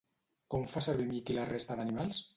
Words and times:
Com 0.53 0.65
fa 0.71 0.83
servir 0.85 1.07
Mickey 1.13 1.39
la 1.39 1.47
resta 1.53 1.79
d'animals? 1.81 2.29